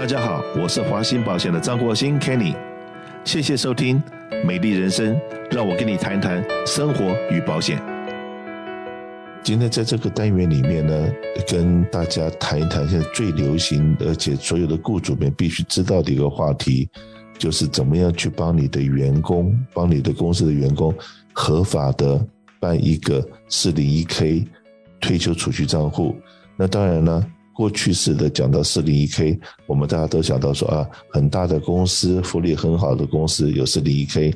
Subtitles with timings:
[0.00, 2.56] 大家好，我是华鑫保险的张国兴 Kenny，
[3.22, 4.02] 谢谢收听
[4.46, 5.14] 《美丽人生》，
[5.50, 7.78] 让我跟你谈谈生活与保险。
[9.42, 11.12] 今天在这个单元里面呢，
[11.46, 16.88] 跟大家谈一谈现在最流行，而且所有的雇主们必须知道的一个话题，
[17.36, 20.94] 就是怎么样去帮你的员工，帮你的公司的员工
[21.34, 22.18] 合法的
[22.58, 24.46] 办一个四零一 K
[24.98, 26.16] 退休储蓄账户。
[26.56, 27.22] 那当然呢。
[27.60, 34.34] 过去式的讲到四零一 K，我们大家都想到说啊，很大的公司，福利很好的公司有四零一 K，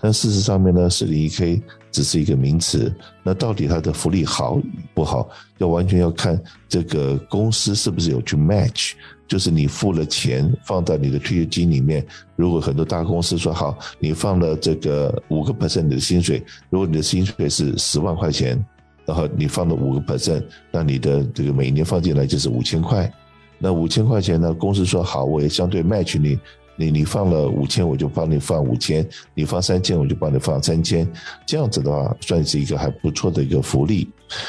[0.00, 2.90] 但事实上面呢，四零一 K 只是一个名词。
[3.22, 4.58] 那到底它的福利好
[4.94, 8.92] 不好，要完全要看这个公司是不是有去 match，
[9.28, 12.02] 就是你付了钱放到你的退休金里面。
[12.36, 18.64] 如果很多大公司说好，你放了这个五个 percent 的薪水，如果你的薪水是十万块钱。
[19.12, 23.12] 然后你放了五个 percent，那你的这个每年放进来就是五千块。
[23.58, 24.54] 那五千块钱呢？
[24.54, 26.38] 公司说好，我也相对 match 你，
[26.76, 31.06] 你你放了五千，我就帮你放五千；你放三千，我就帮你放三千。
[31.44, 34.08] 这样子的话，算是一个还不错的一个福利。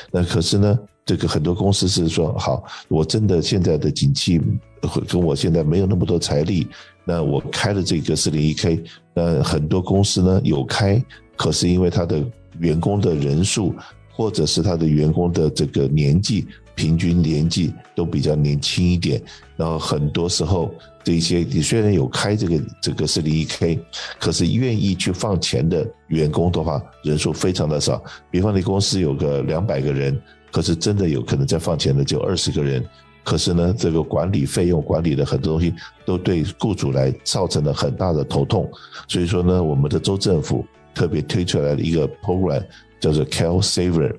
[0.10, 4.42] 那可是呢，这个很多公司是说好，我真的现在的景气
[5.10, 6.66] 跟我现在没有那么多财力，
[7.04, 8.82] 那我开了这个四零一 k，
[9.14, 11.04] 那很多公司呢有开，
[11.36, 12.24] 可是因为他的
[12.60, 13.76] 员工的人数。
[14.16, 19.22] 或者是他的员工的这个年纪，平均年纪都比较年轻一点，
[19.56, 23.80] 然后很多时候这些你虽然有开这个这个四零一 k，
[24.20, 28.04] 可是愿意去放钱的员工的话，人数非常的少。
[28.32, 30.20] 比方你公司有个两百个人，
[30.52, 32.84] 可是真的有可能在放钱的就二十个人，
[33.24, 35.74] 可是呢，这个管理费用管理的很多东西
[36.06, 38.70] 都对雇主来造成了很大的头痛。
[39.08, 42.64] 所以说呢，我们的州政府特别推出来了一个 program。
[43.04, 44.16] 叫做 Care Saver，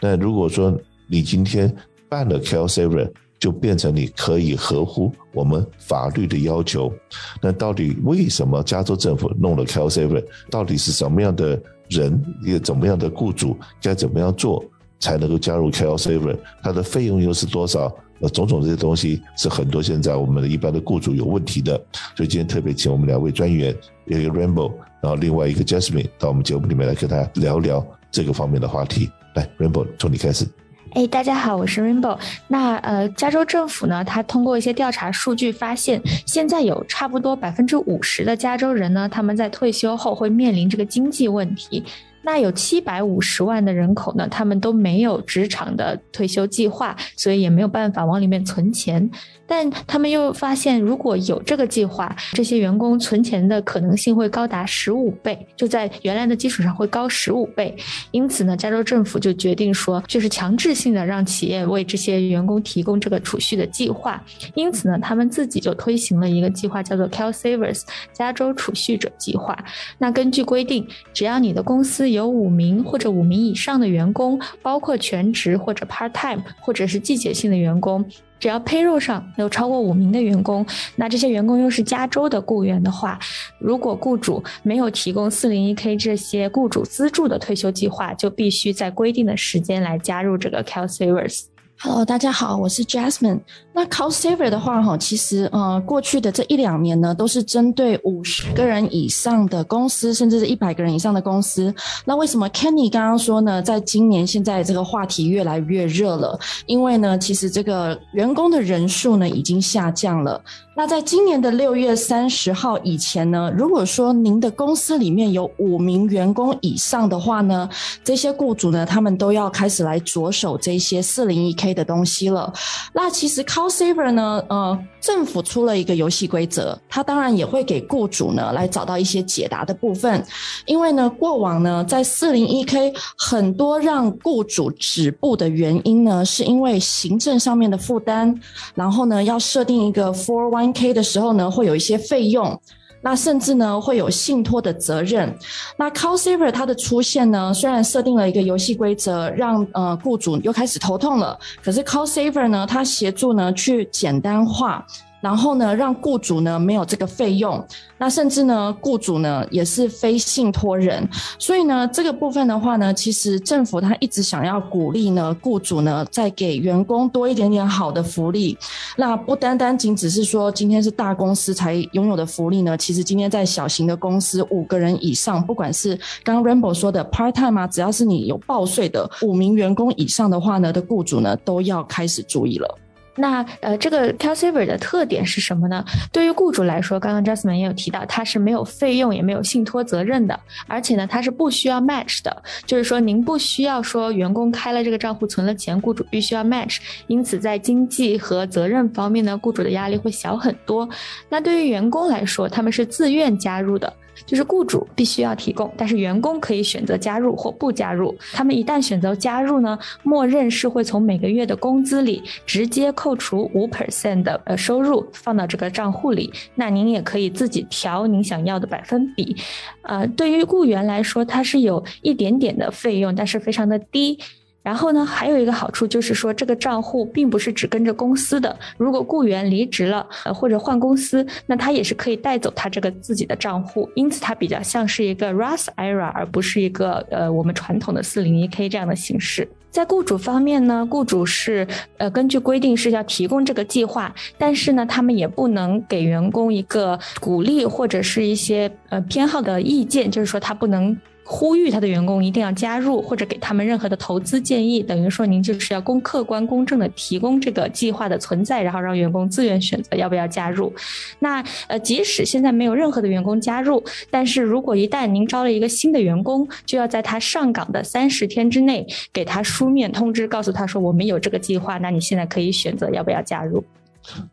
[0.00, 1.72] 那如果说你今天
[2.08, 6.92] 办了 Care Saver，就变成你可以合乎我们法律的要求。
[7.40, 10.24] 那到底为什么加州政府弄了 Care Saver？
[10.50, 14.64] 到底是什么样的人，一个怎么样的雇主该怎么样做
[14.98, 16.36] 才能够加入 Care Saver？
[16.60, 17.94] 它的费用又是多少？
[18.28, 21.76] 种种这些东西是很多现在我们的一般的雇主有问题的。
[22.16, 23.74] 所以今天特别请我们两位专员，
[24.06, 27.84] 一个 Rainbow，然后另外一个 Jasmine 到我们节目里面来跟大家聊聊。
[28.10, 30.46] 这个方面的话题，来，Rainbow，从你开始。
[30.92, 32.16] 哎，大家好，我是 Rainbow。
[32.46, 41.82] 那呃，加州政府呢，他通过一些调查数据发现，现在有差不多百分之五十的加州人呢，他们在退休后会面临这个经济问题。
[42.24, 49.10] 那有七百五十万的人口呢，他们都没有职场的退休计划，所以也没有办法往里面存钱。
[49.46, 57.76] 但他们又发现，如果有这个计划，这些员工存钱的可能性会高达十五倍，就在原来的基础上会高十五倍。
[58.10, 64.22] 因此呢，加州政府就决定说，就是强制性的让企业为这些员工提供这个储蓄的计划。
[64.54, 67.82] 因此呢，他们自己就推行了一个计划，叫做 Cal Savers
[68.14, 69.54] 加州储蓄者计划。
[69.98, 78.04] 那根据规定，只要你的公司有五名或者五名以上的员工，包括全职或者 part time 或者是季节性的员工。
[78.40, 80.66] 只要 payroll 上有超过五名的员工，
[80.96, 83.18] 那这些员工又是加州的雇员的话，
[83.58, 91.53] 如果雇主没有提供 401k 这些雇主资助的退休计划，就必须在规定的时间来加入这个 Cal Savers。
[91.86, 93.40] Hello，大家好，我是 Jasmine。
[93.74, 101.74] 那 Cost Saver 的话，哈，其实呃，过去的这一两年呢，都是针对五十个人以上的公司，甚至是一百个人以上的公司。
[102.06, 103.60] 那为什么 Kenny 刚刚说呢？
[103.60, 110.42] 在今年现在这个话题越来越热了，因为呢，其实这个员工的人数呢已经下降了。
[110.76, 117.68] 那在今年的六月三十号以前呢，如果说您的公司里面有五名员工以上的话呢，
[118.02, 122.52] 这些雇主呢，他们都要开始来着手这些四零一 K 的东西了。
[122.92, 130.24] 那其实 Call Saver 呢，呃，政府出了一个游戏规则，它当然也会给雇主呢来找到一些解答的部分。
[130.64, 138.34] 因为呢，过往呢，在四零一 K 很多让雇主止步的原因呢，是因为行政上面的负担，
[138.74, 142.60] 然后呢，要设定一个 Four One K 的时候呢，会有一些费用。
[143.04, 145.32] 那甚至呢会有信托的责任。
[145.76, 154.84] 那 Call Saver 它的出现呢，虽然设定了一个游戏规则，让呃雇主又开始头痛了，可是 Call Saver 呢，它协助呢去简单化。
[155.24, 157.66] 然后呢，让雇主呢没有这个费用，
[157.96, 168.58] 那甚至呢，雇主呢也是非信托人，所以呢，这个部分的话呢，其实政府他一直想要鼓励呢，雇主呢再给员工多一点点好的福利，
[168.98, 182.78] 那不单单仅只是说今天是大公司才拥有的福利呢，其实今天在小型的公司五个人以上，不管是刚 Rainbow 说的 part time 啊，只要是你有报税的五名员工以上的话呢的雇主呢，都要开始注意了。
[183.16, 185.84] 那呃，这个 CalSaver 的特点是什么呢？
[186.12, 200.88] 对于雇主来说，刚刚 Jasmine 也有提到，它是没有费用也没有信托责任的，而且呢，它是不需要 match 的，就是说您不需要说员工开了这个账户存了钱，雇主必须要 match，因此在经济和责任方面呢，雇主的压力会小很多。
[201.28, 203.92] 那对于员工来说，他们是自愿加入的。
[204.26, 208.14] 就是雇主必须要提供，但是员工可以选择加入或不加入。
[208.32, 216.32] 他们一旦选择加入呢，默认是会从每个月的工资里直接扣除五 percent 的呃收入放到这个账户里。
[216.54, 219.36] 那您也可以自己调您想要的百分比。
[219.82, 224.18] 呃，对于雇员来说，它是有一点点的费用，但是非常的低。
[224.64, 228.58] 然后呢，还有一个好处就是说，这个账户并不是只跟着公司的。
[228.78, 233.86] 如果雇员离职了，呃，或者换公司，那他也是可以带走他这个自己的账户。
[233.94, 239.46] 因此，它比较像是一个 Roth IRA，而不是一个呃我们传统的四零一 K 这样的形式。
[239.70, 241.68] 在雇主方面呢，雇主是
[241.98, 250.96] 呃根据规定是要提供这个计划，但是呢，他们也不能给员工一个鼓励或者是一些呃偏好的意见，就是说他不能。
[251.24, 260.72] 呼吁他的员工一定要加入，或者给他们任何的投资建议，等于说您就是要公客观公正的提供这个计划的存在，然后让员工自愿选择要不要加入。
[261.20, 273.64] 那呃，即使现在没有任何的员工加入，但是如果一旦您招了一个新的员工，就要在他上岗的三十天之内给他书面通知，告诉他说我们有这个计划，那你现在可以选择要不要加入。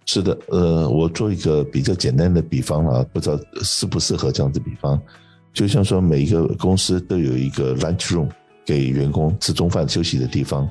[0.05, 5.01] 是的，呃，我做一个比较简单的比方啊，不知道适不适合这样子比方。
[5.53, 8.30] 就像说，每一个公司都有一个 lunch room
[8.65, 10.69] 给员工吃中饭休息的地方。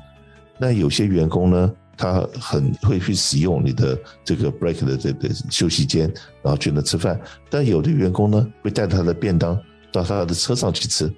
[0.59, 6.11] 那有些员工呢，他很会去使用你的这个 break 的这个休息间，
[6.43, 7.21] 然后去那吃饭。
[7.49, 9.59] 但有的员工呢，会带他的便当
[9.93, 11.13] 到他的车上去吃，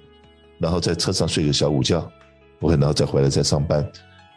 [0.59, 1.99] 然后在车上睡个小午觉
[2.61, 3.85] ，OK，然后再回来再上班。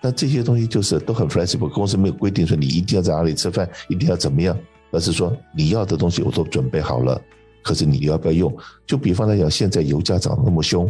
[0.01, 4.57] 那这些东西就是都很 flexible，公司没有规定说你一定要在哪里吃饭，一定要怎么样，
[4.93, 7.21] 而是说你要的东西我都准备好了。
[7.67, 8.57] 可是你要不要用？
[8.87, 10.89] 就比方来讲，现在油价涨那么凶，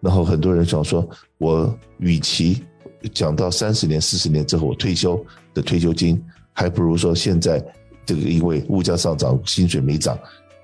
[0.00, 1.06] 然后很多人想说，
[1.36, 2.64] 我与其
[3.12, 5.22] 讲到三十年、四十年之后我退休
[5.52, 6.18] 的退休金，
[6.54, 7.62] 还不如说现在
[8.06, 10.18] 这个因为物价上涨，薪水没涨，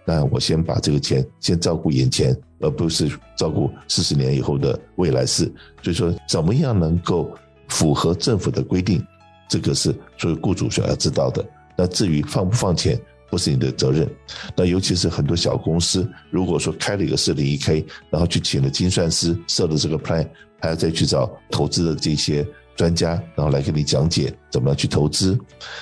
[0.06, 3.06] 那我先把这个钱先照顾眼前，而不是
[3.36, 5.44] 照顾四十年以后的未来事。
[5.82, 7.30] 所以说，怎么样能够
[7.68, 9.04] 符合政府的规定，
[9.46, 11.46] 这个是作为雇主需要知道的。
[11.76, 12.98] 那至于放不放钱？
[13.30, 14.10] 不是你的责任，
[14.56, 20.28] 那尤其是很多小公司，如果说开了一个四零一 K，然后去请了精算师设了这个 plan，
[20.60, 22.44] 还要再去找投资的这些
[22.74, 25.38] 专家，然后来给你讲解怎么样去投资，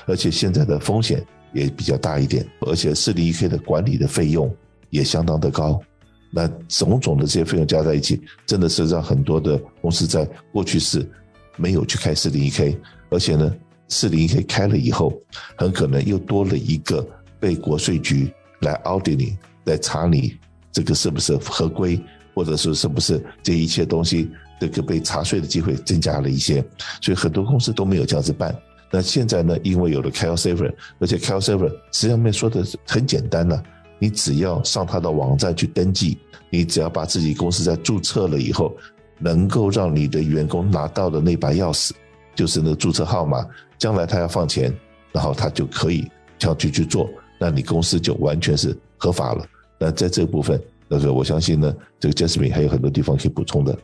[0.06, 1.24] 而且现在的风险
[1.54, 4.54] 也比较大一点，而且四零一 K 的管理的费用
[4.90, 5.80] 也相当的高，
[6.30, 11.08] 那种种的这些费用加在一起，真的是让很多的公司在过去是
[11.56, 12.78] 没有去开四零一 K，
[13.08, 13.50] 而且呢，
[13.88, 15.18] 四零一 K 开了以后，
[15.56, 17.08] 很可能又多了一个。
[17.40, 20.36] 被国税局来 audit 你，来查你
[20.72, 22.00] 这个是不是合规，
[22.34, 24.30] 或者说是不是这一切东西
[24.60, 26.64] 这个被查税的机会增加了一些，
[27.00, 28.54] 所以很多公司都没有这样子办。
[28.90, 33.62] 那现在呢，因为有了 CalSaver，而且 CalSaver 实际上面说的很简单了，
[33.98, 36.18] 你只要上他的网站去登记，
[36.48, 38.74] 你只要把自己公司在注册了以后，
[39.18, 41.90] 能够让你的员工拿到的那把钥匙，
[42.34, 43.46] 就是那个注册号码，
[43.78, 44.74] 将来他要放钱，
[45.12, 46.08] 然后他就可以
[46.38, 47.10] 跳去去做。
[47.38, 49.46] 那你公司就完全是合法了。
[49.78, 53.78] 那在这部分，那个我相信呢，这个 Jasmine 还有很多地方可以补充的。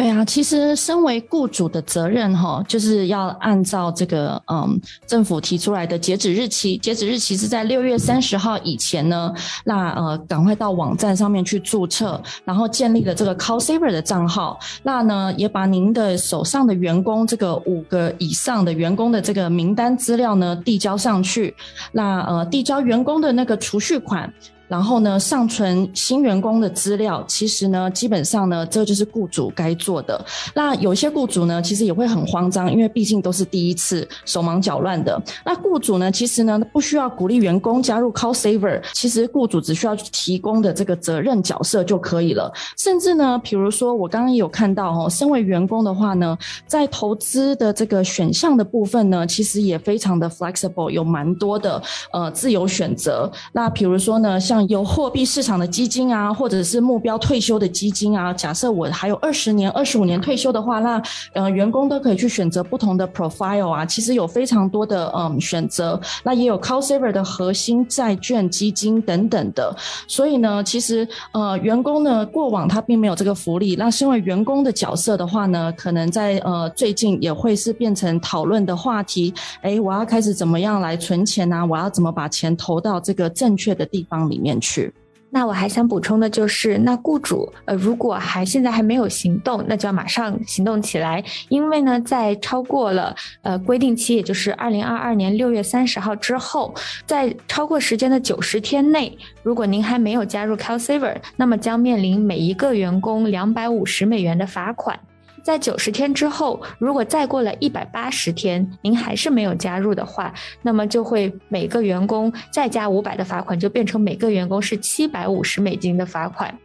[0.00, 9.30] 对啊，其实身为雇主的责任哈，就是要按照这个嗯政府提出来的截止日期，截止日期是在六月三十号以前呢，
[9.62, 21.54] 那呃赶快到网站上面去注册，然后建立了这个 CalSaver 的账号，那呢也把您的手上的员工这个五个以上的员工的这个名单资料呢递交上去，
[21.92, 24.32] 那呃递交员工的那个储蓄款。
[24.70, 30.24] 然后呢，上传新员工的资料，其实呢，基本上呢，这就是雇主该做的。
[30.54, 35.20] 那有些雇主呢，其实也会很慌张，因为毕竟都是第一次，手忙脚乱的。
[35.44, 42.52] 那雇主呢，其实呢，不需要鼓励员工加入 Call Saver，其实雇主只需要提供的这个责任角色就可以了。
[42.78, 53.28] 甚至呢，比如说我刚刚也有看到哦，身为员工的话呢，在投资的这个选项的部分呢，其实也非常的 flexible，有蛮多的呃自由选择。
[53.52, 58.32] 那比如说呢，像有货币市场的基金啊，或者是目标退休的基金啊。
[58.32, 61.02] 假设我还有二十年、二十五年退休的话，那
[61.32, 63.86] 呃员工都可以去选择不同的 profile 啊。
[63.86, 69.74] 其实有非常多的嗯选择，那也有 Call Saver 的核心债券基金等等的。
[70.08, 79.32] 所以呢，其实呃员工呢过往他并没有这个福利，那身为员工的角色的话呢，可能在呃最近也会是变成讨论的话题。
[79.62, 81.64] 哎，我要开始怎么样来存钱啊？
[81.64, 84.90] 我要怎么把钱投到这个正确的地方里面去？
[85.32, 96.74] 那我还想补充的就是，那雇主呃，如果还现在还没有行动，那就要马上行动起来，因为呢，在超过了呃规定期，也就是二零二二年六月三十号之后，
[97.06, 104.98] 在超过时间的九十天内，如果您还没有加入 CalSaver，那么将面临每一个员工两百五十美元的罚款。
[105.42, 110.32] 在九十天之后，如果再过了一百八十天，您还是没有加入的话，
[110.62, 116.56] 那么就会每个员工再加五百的罚款，就变成每个员工是七百五十美金的罚款。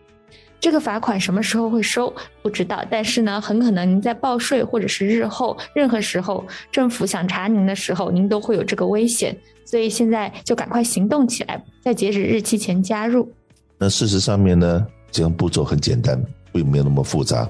[0.59, 2.11] 这个罚款什么时候会收？
[2.41, 9.35] 不知道，但是呢，很可能您在报税或者是日后任何时候政府想查您的时候，您都会有这个危险。
[9.63, 13.31] 所以现在就赶快行动起来，在截止日期前加入。
[13.77, 17.47] 那事实上面呢，这样步骤很简单，并没有那么复杂。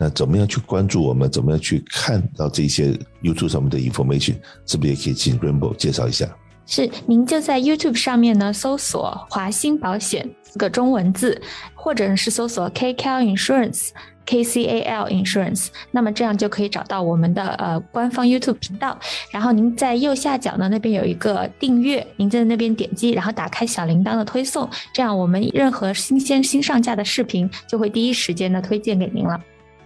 [0.00, 1.30] 那怎么样去关注我们？
[1.30, 4.36] 怎么样去看到这些 YouTube 上面的 information？
[4.66, 6.26] 是不是也可以请 Rainbow 介绍一下？
[6.64, 11.38] 是，您就在 YouTube 上面呢搜索“华兴保险”四个中文字，
[11.74, 13.90] 或者是搜索 KCal Insurance。
[14.26, 18.96] KCAL Insurance，那么这样就可以找到我们的呃官方 YouTube 频道。
[19.32, 29.40] 然后您在右下角呢那边有一个订阅，您在那边点击，然后打开小铃铛的推送，这样我们任何新鲜新上架的视频就会第一时间的推荐给您了。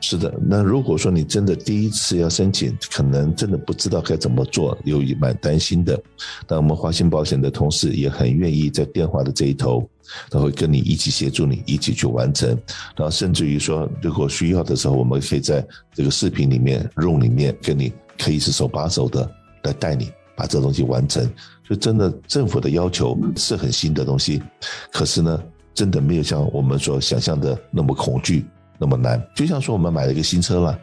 [0.07, 5.99] 是的，那如果说你真的第一次要申请，可能真的不知道该怎么做，有蛮担心的。
[6.47, 9.89] 那我们华信保险的同事也很愿意在电话的这一头，
[10.29, 12.51] 他会跟你一起协助你，一起去完成。
[12.95, 19.27] 然后甚至于说，如果需要的时候，我们可以在这个视频里面、room 里面，跟你可以是手把手的
[19.63, 21.27] 来带你把这东西完成。
[21.67, 24.43] 就真的政府的要求是很新的东西，
[24.93, 25.43] 可是呢，
[25.73, 28.45] 真的没有像我们所想象的那么恐惧。
[28.79, 30.79] 那么难，就像说我们买了一个新车了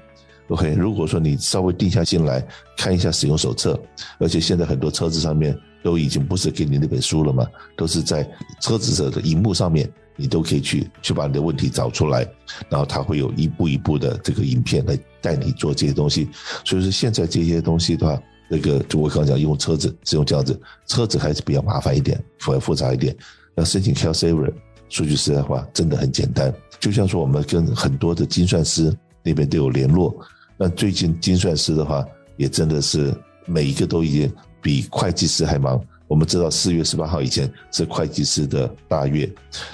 [0.48, 2.46] ，OK，如果说你稍微定下心来
[2.78, 3.80] 看一下使用手册，
[4.20, 7.46] 而且现在很多车子上面都已经不是给你那本书了嘛，
[7.76, 8.28] 都是在
[8.62, 12.28] 车子的荧幕上面，你都可以去去把你的问题找出来，
[12.70, 16.30] 然后它会有一步一步的这个影片来带你做这些东西。
[16.64, 23.16] 所以说现在这些东西的话，那个就我刚刚讲用车子是用这样子，车子还是比较麻烦一点，复复杂一点，
[23.56, 24.54] 要申请 Care Saver。
[24.92, 26.54] 说句实在话，真的很简单。
[26.82, 28.94] 就像说，我们跟很多的精算师
[29.24, 30.14] 那边都有联络。
[30.58, 32.06] 那最近精算师的话，
[32.36, 33.14] 也真的是
[33.46, 34.32] 每一个都已经
[34.62, 35.82] 比会计师还忙。
[36.10, 39.32] 我们知道四月十八号以前是会计师的大月，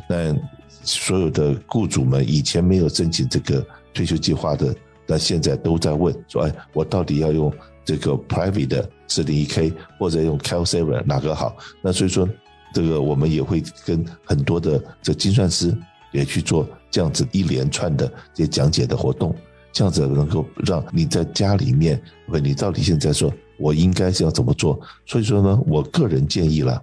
[0.08, 0.36] 那
[0.84, 4.76] 所有的雇主们以前没有申请这个退休计划的，
[5.08, 7.52] 那现在都在问说：“哎，我到底要用
[7.84, 12.30] 这个 Private 的四零一 K，或者用 CalSaver 哪个好？”那所以说。
[12.78, 15.76] 这个我们也会跟很多的这精算师
[16.12, 19.36] 也去做这样子一连串的这些讲解的活动，
[19.72, 24.80] 这样子能够让你在家里面，问你到底现在说我应该是要怎么做？
[25.08, 26.80] 所以说呢，我个人建议了，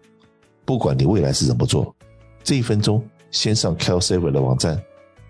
[0.65, 1.95] 不管你未来是怎么做，
[2.43, 4.83] 这一分钟先上 CalSaver 的网站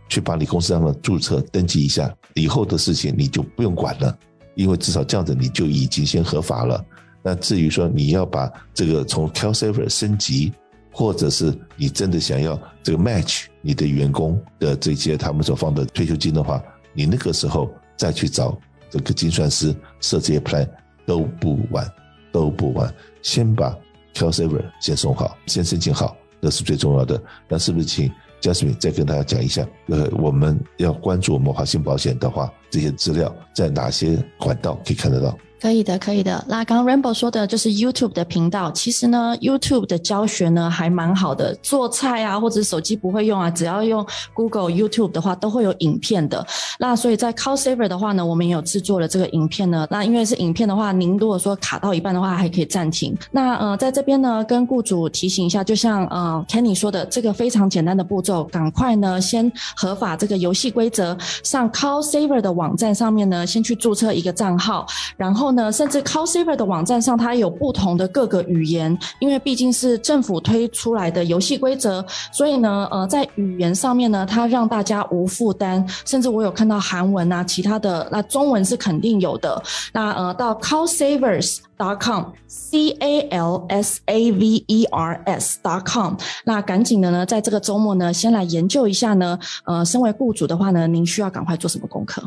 [0.08, 4.16] 去把你公司上的注册登记一下，以后的事情你就不用管了，
[4.54, 6.82] 因为至少这样子你就已经先合法了。
[7.26, 10.52] 那至于说你要把这个从 CalSaver 升级，
[10.92, 16.62] 或者是你真的想要这个 match 你的员工的这些他们所放的退休金的话，
[16.92, 18.56] 你那个时候再去找
[18.90, 20.68] 这个精算师设这些 plan
[21.06, 21.90] 都不晚，
[22.30, 22.94] 都不晚。
[23.22, 23.74] 先把
[24.14, 27.18] CalSaver 先送好，先申请好，那是最重要的。
[27.48, 28.12] 那是不是请
[28.42, 29.66] Jasmine 再跟大家讲一下？
[29.88, 35.34] 呃，我们要关注我们华信保险的话，这些资料在哪些管道可以看得到？
[35.64, 36.44] 可以的，可以的。
[36.46, 38.70] 那刚刚 Rainbow 说的就是 YouTube 的频道。
[38.72, 41.56] 其实呢，YouTube 的教学呢还蛮好的。
[41.62, 46.46] 做菜啊，或者手机不会用啊，只要用 Google YouTube 的话，都会有影片的。
[46.78, 49.86] 那所以在 Call Saver 的话呢，我们也有制作了这个影片呢。
[49.90, 53.16] 那因为是影片的话，您如果说卡到一半的话，还可以暂停。
[53.30, 64.84] 那呃，在这边呢，跟雇主提醒一下，就像呃 Kenny 说的，这个非常简单的步骤，赶快呢先合法这个游戏规则，上 Call Saver 的网站上面呢，先去注册一个账号，
[65.16, 65.53] 然后。
[65.54, 75.84] 呢，甚至 Call Saver 的网站上它有不同的各个语言，因为毕竟是政府推出来的游戏规则，所以呢，呃，在语言上面呢，它让大家无负担。
[76.04, 79.62] 甚至我有看到韩文啊，其他的那中文是肯定有的。
[79.92, 81.58] 那呃，到 Call Savers。
[81.76, 89.36] dot com c a l s a v e r s dot com，那赶紧的呢，在这个周末呢，先来研究一下呢。
[89.64, 92.22] 呃，身为雇主的话呢，您需要赶快做什么功课？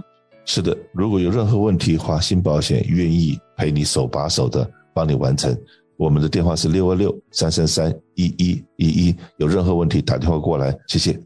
[0.48, 5.56] 是的，如果有任何问题，华鑫保险愿意陪你手把手的帮你完成。
[5.98, 11.20] 我们的电话是六二六三三三一一一一，有任何问题打电话过来，谢谢。